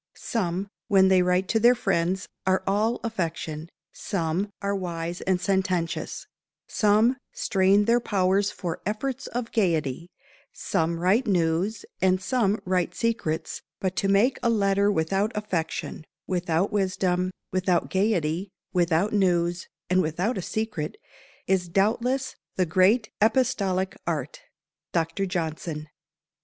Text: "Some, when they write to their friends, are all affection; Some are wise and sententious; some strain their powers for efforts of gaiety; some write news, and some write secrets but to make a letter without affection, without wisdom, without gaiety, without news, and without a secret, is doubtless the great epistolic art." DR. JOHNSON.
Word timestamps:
"Some, 0.15 0.69
when 0.87 1.09
they 1.09 1.21
write 1.21 1.47
to 1.49 1.59
their 1.59 1.75
friends, 1.75 2.27
are 2.47 2.63
all 2.65 2.99
affection; 3.03 3.69
Some 3.93 4.49
are 4.59 4.75
wise 4.75 5.21
and 5.21 5.39
sententious; 5.39 6.25
some 6.67 7.17
strain 7.33 7.85
their 7.85 7.99
powers 7.99 8.49
for 8.49 8.81
efforts 8.83 9.27
of 9.27 9.51
gaiety; 9.51 10.09
some 10.51 10.97
write 10.99 11.27
news, 11.27 11.85
and 12.01 12.19
some 12.19 12.59
write 12.65 12.95
secrets 12.95 13.61
but 13.79 13.95
to 13.97 14.07
make 14.07 14.39
a 14.41 14.49
letter 14.49 14.91
without 14.91 15.37
affection, 15.37 16.03
without 16.25 16.71
wisdom, 16.71 17.29
without 17.51 17.91
gaiety, 17.91 18.49
without 18.73 19.13
news, 19.13 19.67
and 19.87 20.01
without 20.01 20.35
a 20.35 20.41
secret, 20.41 20.97
is 21.45 21.69
doubtless 21.69 22.35
the 22.55 22.65
great 22.65 23.11
epistolic 23.21 23.95
art." 24.07 24.41
DR. 24.95 25.27
JOHNSON. 25.27 25.89